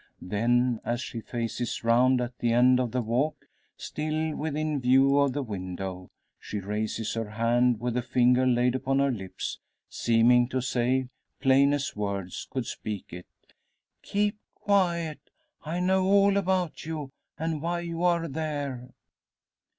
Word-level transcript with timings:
Then 0.23 0.81
as 0.83 0.99
she 0.99 1.21
faces 1.21 1.83
round 1.83 2.21
at 2.21 2.39
the 2.39 2.51
end 2.53 2.79
of 2.79 2.89
the 2.89 3.03
walk, 3.03 3.45
still 3.77 4.35
within 4.35 4.81
view 4.81 5.19
of 5.19 5.33
the 5.33 5.43
window, 5.43 6.09
she 6.39 6.59
raises 6.59 7.13
her 7.13 7.29
hand, 7.29 7.79
with 7.79 7.95
a 7.95 8.01
finger 8.01 8.47
laid 8.47 8.73
upon 8.73 8.97
her 8.97 9.11
lips, 9.11 9.59
seeming 9.91 10.47
to 10.47 10.59
say, 10.59 11.09
plain 11.39 11.71
as 11.71 11.95
words 11.95 12.47
could 12.49 12.65
speak 12.65 13.13
it 13.13 13.27
"Keep 14.01 14.39
quiet! 14.55 15.19
I 15.63 15.79
know 15.79 16.03
all 16.03 16.35
about 16.35 16.83
you, 16.83 17.11
and 17.37 17.61
why 17.61 17.81
you 17.81 18.01
are 18.01 18.27
there." 18.27 18.89